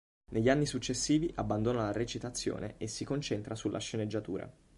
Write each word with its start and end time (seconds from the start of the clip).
Negli 0.31 0.49
anni 0.49 0.65
successivi 0.65 1.31
abbandona 1.35 1.83
la 1.83 1.91
recitazione 1.91 2.73
e 2.79 2.87
si 2.87 3.05
concentra 3.05 3.53
sulla 3.53 3.77
sceneggiatura. 3.77 4.51